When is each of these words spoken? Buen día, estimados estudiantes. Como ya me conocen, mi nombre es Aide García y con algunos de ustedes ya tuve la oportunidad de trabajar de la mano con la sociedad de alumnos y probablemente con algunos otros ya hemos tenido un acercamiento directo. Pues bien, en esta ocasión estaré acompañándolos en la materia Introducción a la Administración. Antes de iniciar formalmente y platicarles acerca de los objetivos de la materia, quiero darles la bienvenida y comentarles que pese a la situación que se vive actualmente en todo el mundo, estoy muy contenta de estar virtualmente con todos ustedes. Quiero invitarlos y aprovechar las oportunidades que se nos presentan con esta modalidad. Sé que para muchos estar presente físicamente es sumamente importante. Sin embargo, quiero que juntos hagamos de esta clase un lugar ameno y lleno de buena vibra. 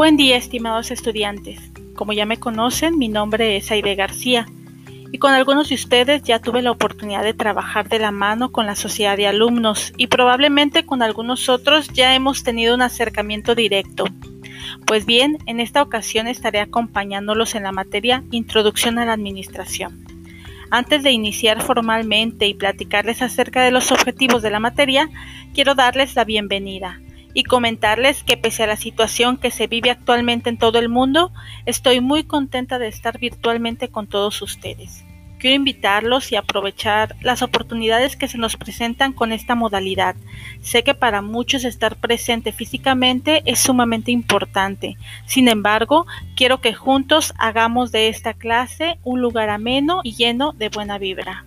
Buen 0.00 0.16
día, 0.16 0.38
estimados 0.38 0.90
estudiantes. 0.90 1.60
Como 1.94 2.14
ya 2.14 2.24
me 2.24 2.38
conocen, 2.38 2.96
mi 2.96 3.10
nombre 3.10 3.58
es 3.58 3.70
Aide 3.70 3.96
García 3.96 4.46
y 5.12 5.18
con 5.18 5.34
algunos 5.34 5.68
de 5.68 5.74
ustedes 5.74 6.22
ya 6.22 6.38
tuve 6.38 6.62
la 6.62 6.70
oportunidad 6.70 7.22
de 7.22 7.34
trabajar 7.34 7.90
de 7.90 7.98
la 7.98 8.10
mano 8.10 8.50
con 8.50 8.64
la 8.64 8.76
sociedad 8.76 9.18
de 9.18 9.26
alumnos 9.26 9.92
y 9.98 10.06
probablemente 10.06 10.86
con 10.86 11.02
algunos 11.02 11.50
otros 11.50 11.88
ya 11.88 12.14
hemos 12.14 12.44
tenido 12.44 12.74
un 12.74 12.80
acercamiento 12.80 13.54
directo. 13.54 14.04
Pues 14.86 15.04
bien, 15.04 15.36
en 15.44 15.60
esta 15.60 15.82
ocasión 15.82 16.28
estaré 16.28 16.60
acompañándolos 16.60 17.54
en 17.54 17.64
la 17.64 17.72
materia 17.72 18.24
Introducción 18.30 18.98
a 18.98 19.04
la 19.04 19.12
Administración. 19.12 20.06
Antes 20.70 21.02
de 21.02 21.10
iniciar 21.10 21.60
formalmente 21.60 22.46
y 22.46 22.54
platicarles 22.54 23.20
acerca 23.20 23.64
de 23.64 23.70
los 23.70 23.92
objetivos 23.92 24.40
de 24.40 24.48
la 24.48 24.60
materia, 24.60 25.10
quiero 25.52 25.74
darles 25.74 26.16
la 26.16 26.24
bienvenida 26.24 27.02
y 27.34 27.44
comentarles 27.44 28.22
que 28.22 28.36
pese 28.36 28.64
a 28.64 28.66
la 28.66 28.76
situación 28.76 29.36
que 29.36 29.50
se 29.50 29.66
vive 29.66 29.90
actualmente 29.90 30.50
en 30.50 30.58
todo 30.58 30.78
el 30.78 30.88
mundo, 30.88 31.32
estoy 31.66 32.00
muy 32.00 32.24
contenta 32.24 32.78
de 32.78 32.88
estar 32.88 33.18
virtualmente 33.18 33.88
con 33.88 34.06
todos 34.06 34.42
ustedes. 34.42 35.04
Quiero 35.40 35.56
invitarlos 35.56 36.32
y 36.32 36.36
aprovechar 36.36 37.16
las 37.22 37.40
oportunidades 37.40 38.14
que 38.14 38.28
se 38.28 38.36
nos 38.36 38.58
presentan 38.58 39.14
con 39.14 39.32
esta 39.32 39.54
modalidad. 39.54 40.14
Sé 40.60 40.84
que 40.84 40.92
para 40.92 41.22
muchos 41.22 41.64
estar 41.64 41.96
presente 41.96 42.52
físicamente 42.52 43.42
es 43.46 43.58
sumamente 43.58 44.10
importante. 44.10 44.98
Sin 45.24 45.48
embargo, 45.48 46.06
quiero 46.36 46.60
que 46.60 46.74
juntos 46.74 47.32
hagamos 47.38 47.90
de 47.90 48.08
esta 48.08 48.34
clase 48.34 48.98
un 49.02 49.22
lugar 49.22 49.48
ameno 49.48 50.00
y 50.04 50.14
lleno 50.14 50.52
de 50.52 50.68
buena 50.68 50.98
vibra. 50.98 51.46